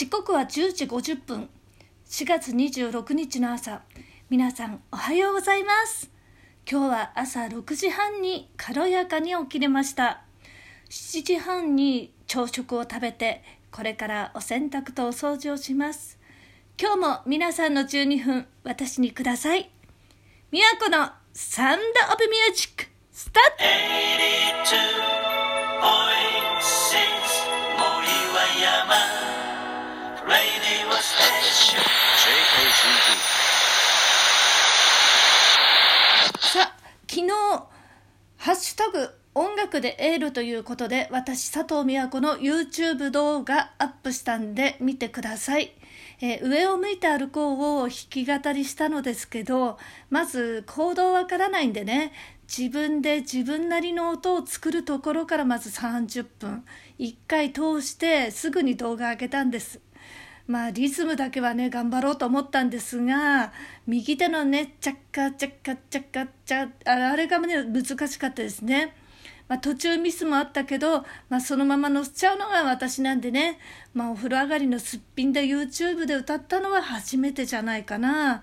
[0.00, 1.50] 時刻は10時50分。
[2.08, 3.82] 4月26日の朝。
[4.30, 6.10] 皆さんおはようございます。
[6.66, 10.22] 今日は朝6時半に軽やかに起きれました。
[10.88, 16.18] 7時半に朝食を食べてこれからお洗濯とお掃除をします。
[16.80, 19.70] 今日も皆さんの12分私にください。
[20.50, 23.42] 宮古のサンドオブミュージックスター
[24.64, 24.70] ト。
[36.40, 36.76] さあ
[37.08, 37.28] 昨日
[38.38, 45.72] 「ハッシュタグ音楽でエール」ということで私佐藤美和子の YouTube 動画アップしたんで見てください、
[46.20, 49.78] えー、上を向いて歩こうを弾き語りしたのですけど
[50.10, 52.12] まず行動わからないんでね。
[52.46, 56.64] 自分で自分なりの音を作るところからまず30分
[56.98, 59.78] 1回通してすぐに動画上げたんです。
[60.50, 63.52] まあリズムだけはね頑張ろうと思ったんですが
[63.86, 68.96] 右手のねチャッカチャッカチャッカチャあれがね難しかったですね。
[69.46, 73.58] まあ、途中ミスもあったけど、まあ、そのまま乗せちゃうのが私なんでね、
[73.94, 78.42] まあ、お風呂上がりのすっぴんで YouTube で歌ったのは初めてじゃないかな。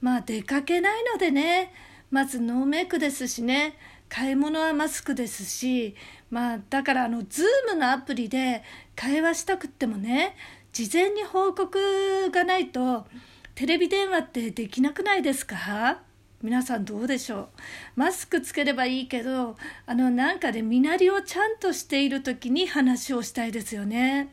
[0.00, 1.72] まあ出かけないのでね
[2.10, 3.76] まずノーメイクですしね
[4.08, 5.94] 買い物はマスクですし
[6.30, 8.62] まあだからあの Zoom のアプリで
[8.94, 10.36] 会話したくってもね
[10.76, 13.06] 事前に報告がないと
[13.54, 16.02] テレビ電話ってできなくないですか？
[16.42, 17.48] 皆さんどうでしょう？
[17.96, 24.28] マスクつければいいけどあのなんかで身なりをちゃんとしている時に話をしたいですよね。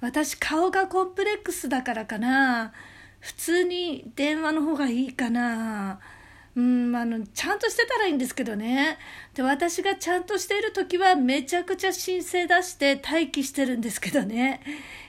[0.00, 2.72] 私顔がコンプレックスだからかな。
[3.20, 6.00] 普通に電話の方がいいかな。
[6.56, 8.98] うんあのちゃんとしてたらいいんですけどね。
[9.34, 14.60] で私がちゃんとしている時はめちゃくちゃ申請出して待機してるんですけどね。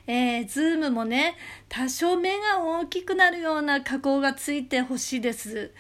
[0.06, 1.36] えー、ズームもね
[1.68, 5.72] 多少目が大きくなるような加工がついてほしいです。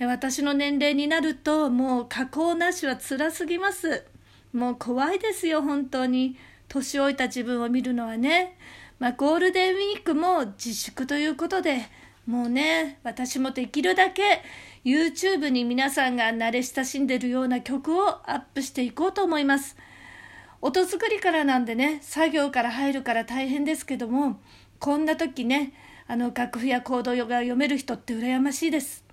[0.00, 4.04] 私の年齢になるともう加工なしは辛すぎます。
[4.52, 6.36] もう怖いですよ本当に。
[6.68, 8.58] 年老いた自分を見るのはね。
[8.98, 11.82] まあ、ゴールデンウィークも自粛ということで
[12.26, 14.42] もうね私もできるだけ
[14.86, 19.76] YouTube に皆さんが慣れ親しんでるような曲をアップしていこうと思います。
[20.60, 24.40] 音作りからなんでね作業から入るから大変ですけども
[24.78, 25.72] こんな時ね
[26.06, 29.04] あの楽譜やコードが読める人って羨ましいです。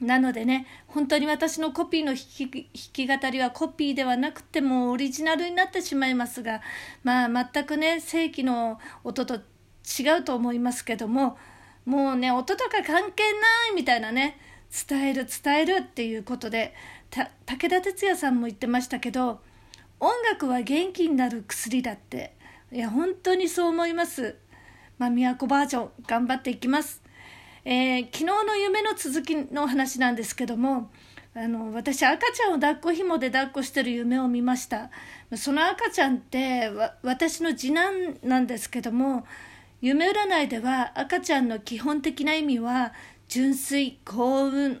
[0.00, 6.62] なのでね本当に私のコピーの弾き弾き語りはコピーではなくてもオリジナルになってしまいますが
[7.02, 11.36] まあ全くね正規の音と違うと思いますけども
[11.84, 14.38] もうね音とか関係ないみたいなね
[14.88, 16.74] 伝える伝えるっていうことで
[17.46, 19.40] 武田鉄矢さんも言ってましたけど
[20.00, 22.34] 音楽は元気になる薬だって。
[22.74, 24.34] いや本当にそう思います。
[24.98, 27.02] まあ都バージョン頑張っていきます、
[27.64, 30.90] えー、昨日の夢の続きの話なんですけども
[31.34, 34.90] あの私赤ちゃんを抱っこひもで抱っこしてる夢を見ました。
[35.36, 36.70] その赤ちゃんって
[37.02, 39.24] 私の次男なんですけども
[39.80, 42.92] 夢占いでは赤ちゃんの基本的な意味は
[43.34, 44.80] 純粋幸運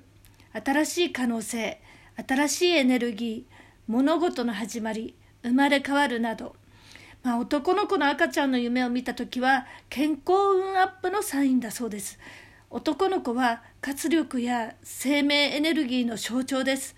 [0.52, 1.80] 新しい可能性
[2.24, 3.52] 新しいエネルギー
[3.88, 6.54] 物事の始まり生まれ変わるなど、
[7.24, 12.16] まあ、男の子の赤ちゃんの夢を見た時は健康運アップのサインだそうです。
[12.70, 16.94] 男の子は活力や生命エネルギーの象徴です。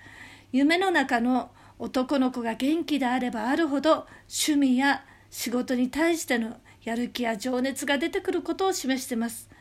[0.53, 9.56] 夢の中の男の子が元気であればあるほど趣味や仕事に対してのやる気や情熱が出てくることを示しています。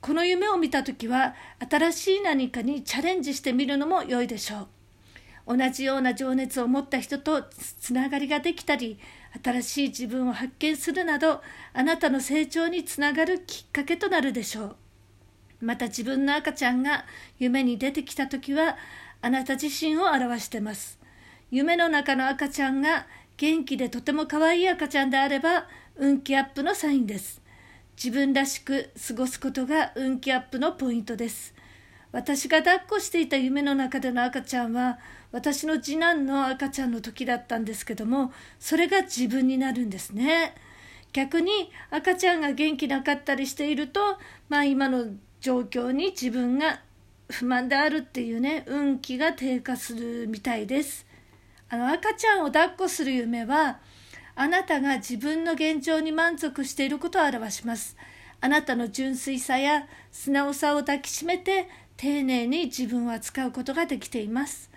[0.00, 1.34] この夢を見た時は
[1.70, 4.68] 新しい何かにチャレンジしてみるのも良いでしょ
[5.46, 5.56] う。
[5.56, 8.98] 同じような情熱を持った人とつながりができたり
[9.42, 14.76] 新しい自分を発見するなどあなたの成長につながるきっかけとなるでしょう。
[15.60, 17.04] また自分の赤ちゃんが
[17.38, 18.78] 夢に出てきた時は
[19.20, 20.98] あなた自身を表してます。
[21.50, 23.06] 夢の中の赤ちゃんが
[23.36, 27.39] 元気でとても可愛い赤ちゃんであれば運気アップのサインです。
[27.96, 31.54] 自分らしく過ごすことが運気アップのポイントです。
[32.12, 34.98] 私が抱っこしていた夢の中での赤ちゃんは
[35.32, 40.54] 私の次男の赤ちゃんの時だったんですけどもそれが自分になるんですね
[41.12, 44.00] 逆に赤ちゃんが元気なかったりしていると
[44.48, 45.06] まあ今の
[45.40, 46.80] 状況に自分が
[47.30, 51.06] 不満であるっていうね運気が低下するみたいです
[51.68, 53.78] あの赤ちゃんを抱っこする夢は
[54.40, 57.94] あなたが自分の現状に満足していることを表します。
[58.40, 64.70] あなたの純粋さや素直さを抱きしめて丁寧に自分を扱うことができています。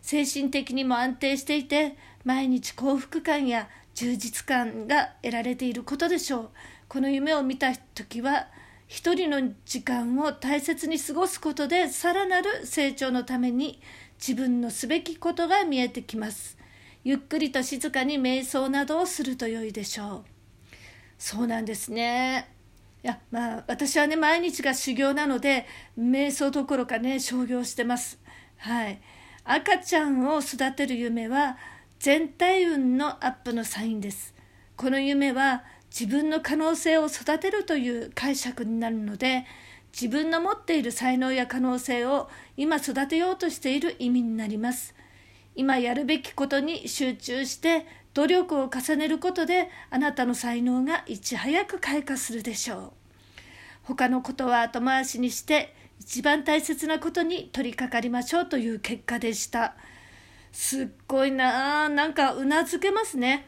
[0.00, 6.50] 精神的にも安定していて毎日幸福感や充実感が得られていることでしょう
[6.86, 8.46] この夢を見た時は
[8.86, 13.80] 一人の時間を大切に過ごすことでさらなる成長のために
[14.24, 16.59] 自分のすべきことが見えてきます
[17.02, 20.24] ゆっくりと静かに瞑想などをすると良いでしょう。
[21.18, 22.48] そうなんですね。
[23.02, 25.66] いやまあ私はね毎日が修行なので
[25.98, 28.18] 瞑想どころかね商業してます。
[28.58, 29.00] はい。
[29.44, 31.56] 赤ちゃんを育てる夢は
[31.98, 34.34] 全体運のアップのサインです。
[34.76, 39.46] この夢は自分の可能性を育てるという解釈になるので
[39.92, 44.94] 自分の持っている才能や可能性を今育てようとしている意味になります。
[45.60, 52.92] 今やるべきことに集中して努力を重ねることであなたの才能がいち早く開花するでしょう
[53.82, 59.74] 他のことは後回しにして一番大切なことに取り掛かりましょうという結果でした
[60.50, 63.46] すっごいなあなんかうなずけますね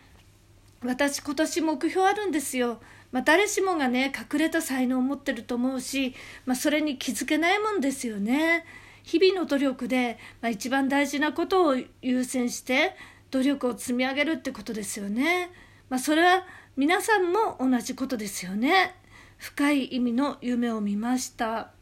[0.84, 2.80] 私今年目標あるんですよ。
[3.12, 6.14] まあ、誰しもがね隠れた才能を持ってると思うし、
[6.44, 8.64] まあ、それに気づけないもんですよね。
[9.04, 12.94] 日々の努力で、まあ、一番大事なことを優先して
[13.30, 15.50] 努力を積み上げるってことですよね。
[15.88, 16.44] まあ、それは
[16.76, 18.94] 皆さんも同じことですよね。
[19.36, 21.72] 深い意味の夢を見ました。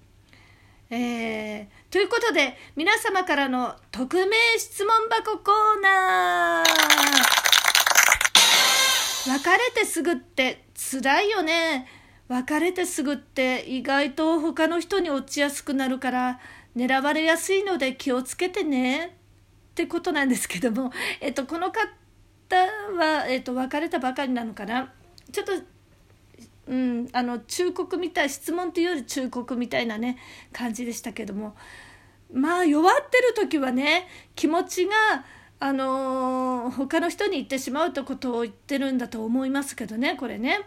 [0.93, 7.41] えー、ということで皆様からの匿名質問箱コーナー
[9.31, 11.87] 別れてすぐって辛いよね
[12.27, 16.41] 別れてすぐって意外と他の人に落ちやすくなるから
[16.77, 19.17] 狙われやすいので気をつけてね。
[19.71, 21.81] ってことなんですけども、 えっと、この方
[22.97, 24.93] は、えっと、別れたばかりなのかな。
[25.33, 25.53] ちょっと
[26.67, 30.19] うん、あの忠告みたい質問というより忠告みたいなね
[30.53, 31.57] 感じでしたけども。
[32.33, 34.07] まあ弱ってる時はね
[34.37, 34.93] 気持ちが
[35.59, 40.61] あのー、他の人に言ってしまうってことを言ってるんだと思いますけどねこれね。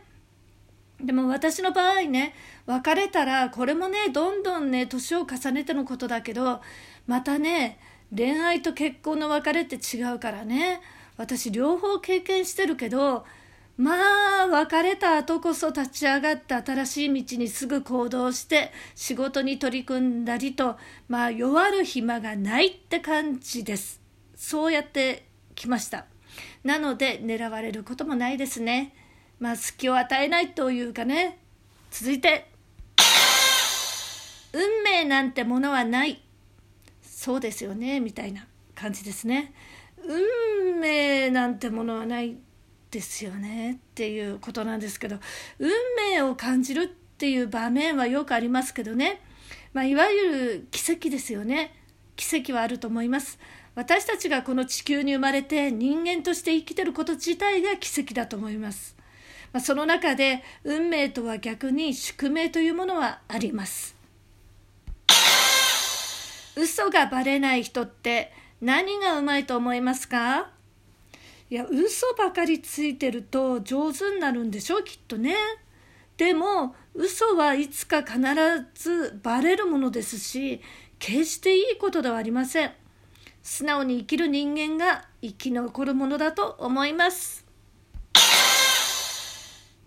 [1.03, 2.33] でも私の場合ね
[2.65, 6.61] 別れたらこれもねどんどんね年を重ねてのことだけど
[7.07, 7.77] またね
[8.15, 10.81] 恋愛と結婚の別れって違うからね。
[11.15, 13.25] 私両方経験してるけど
[13.77, 20.77] まあ別れた後こそ立ち上がって新しい道にすぐ行動して仕事に取り組んだりと
[21.07, 24.01] まあ弱る暇がないって感じです。
[24.35, 26.05] そうやってきました。
[26.63, 28.95] なので狙われることもないですね。
[29.43, 31.37] まあ隙を与えないというかね。
[31.91, 32.49] 続いて。
[34.53, 36.21] 運命なんてものはない。
[37.01, 37.99] そうですよね。
[37.99, 39.53] みたいな感じですね。
[40.01, 42.37] 運命なんてものはない
[42.89, 43.73] ですよね。
[43.73, 45.19] っていうことなんですけど。
[45.59, 45.69] 運
[46.09, 49.19] 命を感じるっていう場面はよくありますけどね、
[49.73, 51.75] まあ、いわゆる奇跡ですよね。
[52.15, 53.37] 奇跡はあると思います。
[53.75, 59.02] 私たちがこの地球に生まれて人間として生きてること自体が奇跡だと思います。
[59.53, 63.95] まあ、その中で運命とは逆に宿命というものはあります。
[66.55, 70.49] 嘘がバレない人って何がうまいと思いますか？
[71.49, 74.77] いや嘘ばかりついてると上手になるんでしょ？
[74.77, 75.35] うきっとね。
[76.17, 78.19] でも嘘はいつか必
[78.75, 80.61] ずバレるものですし
[80.99, 82.71] 決していいことではありません。
[83.41, 87.42] 素直に生きる人間が生き残るものだと思います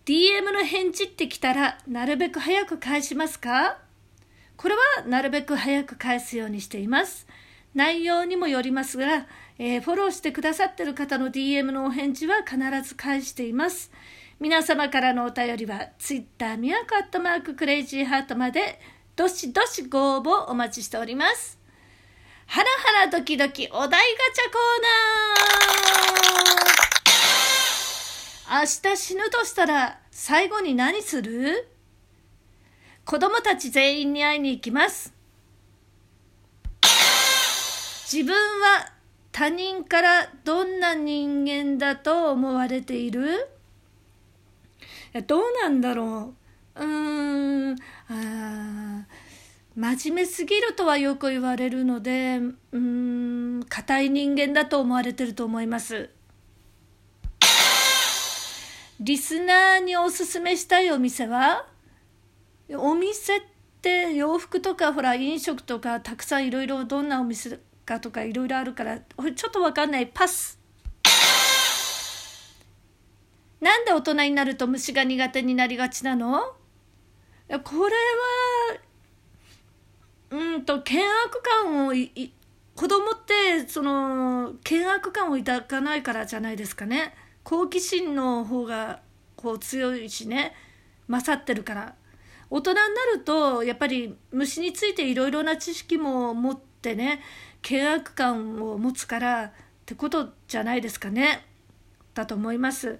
[0.06, 3.78] DM の返事ってきたらなるべく早く返しますか？
[4.56, 7.26] これはなるべく早く返すようにしています。
[7.74, 9.26] 内容にもよりますが、
[9.58, 12.56] えー、フォローしてくださってる方の DM のお返事は必
[12.88, 13.90] ず返しています。
[14.38, 18.78] 皆様からのお便りは Twitter みやこアットマーククレイジーハートまで
[19.16, 21.58] どしどしご応募お待ちしております。
[22.46, 22.66] ハラ
[23.00, 24.82] ハラドキドキお題ガチャコー
[26.68, 26.85] ナー
[28.48, 31.68] 明日死ぬとしたら最後に何する？
[33.04, 35.12] 子供たち全員に会いに行きます。
[38.10, 38.92] 自分は
[39.32, 43.48] 他人からどんな人間だと思われている？
[45.26, 46.34] どうなんだろ
[46.76, 46.84] う。
[46.84, 47.76] うーん、
[48.08, 49.06] あ
[49.74, 53.64] 真面目すぎるとはよく言われるのでうん。
[53.68, 56.10] 硬い人間だと思われてると思います。
[59.06, 61.64] リスナーにおすすめしたいお店は？
[62.70, 63.40] お店っ
[63.80, 70.08] て洋服とかほら飲食とかたくさんいろいろどんなお店かとかいろいろあるからちょっとわかんない。
[70.08, 70.58] パス。
[73.60, 76.40] なんで大人になると虫が苦手になりがちなの？
[76.42, 77.94] これ
[80.32, 87.14] はうんと険悪感を子供ってその険悪感を抱かないからじゃないですかね。
[87.46, 88.98] 好奇心の方が
[89.36, 90.52] こう強いしね
[91.06, 91.94] 勝ってるから。
[92.50, 92.82] 大人にな
[93.14, 97.20] るとやっぱり虫についていろいろな知識も持ってね
[97.62, 99.52] 契約感を持つからっ
[99.84, 101.46] てことじゃないですかね。
[102.14, 102.98] だと思います。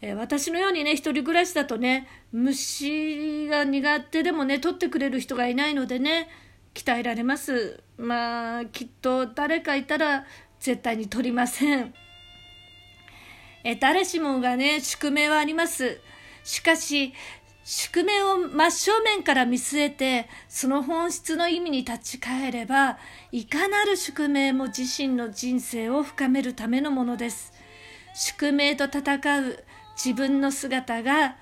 [0.00, 6.28] え、私のようにね一人暮らしだとね虫が苦手でもね取ってくれる人がいないのでね
[6.74, 7.82] 鍛えられます。
[7.98, 10.26] まあきっと誰かいたら
[10.60, 11.92] 絶対に取りません。
[13.64, 16.00] え誰しもがね宿命はあります。
[16.44, 17.12] しかし
[17.64, 22.98] 宿命を真正面から見据えてその本質の意味に立ち返れば
[23.30, 27.52] いかなる宿命も自身の人生を深めるためのものです。
[28.14, 29.64] 宿命と戦う
[29.94, 31.36] 自分の姿が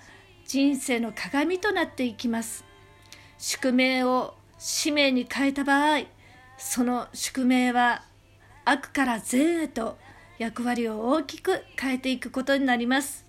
[0.47, 2.65] 人生の鏡となっていきます。
[3.39, 6.03] 宿命を使命に変えた場合
[6.59, 8.03] その宿命は
[8.65, 9.97] 悪から善へと
[10.39, 13.27] 役割を大きく変えていくことになります。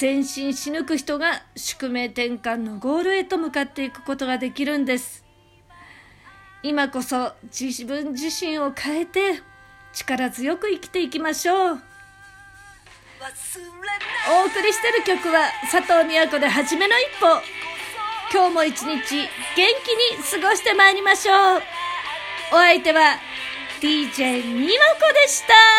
[0.00, 5.24] 前進し抜く人が宿命転換のゴールへと向かっていくことができるんです。
[6.62, 9.40] 今こそ自分自身を変えて
[9.92, 11.82] 力強く生きていきましょう。
[14.26, 17.26] お送りしてる曲は佐藤美和子で初めの一歩。
[18.32, 19.16] 今日も一日元気
[20.16, 21.62] に過ごしてまいりましょう。
[22.52, 23.18] お相手は
[23.80, 25.73] DJ 美和子でした。